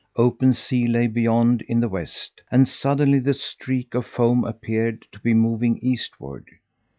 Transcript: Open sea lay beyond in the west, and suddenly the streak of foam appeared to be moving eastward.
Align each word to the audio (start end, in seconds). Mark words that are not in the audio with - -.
Open 0.15 0.55
sea 0.55 0.87
lay 0.87 1.05
beyond 1.05 1.61
in 1.61 1.79
the 1.79 1.87
west, 1.87 2.41
and 2.49 2.67
suddenly 2.67 3.19
the 3.19 3.35
streak 3.35 3.93
of 3.93 4.03
foam 4.07 4.43
appeared 4.45 5.05
to 5.11 5.19
be 5.19 5.35
moving 5.35 5.77
eastward. 5.77 6.47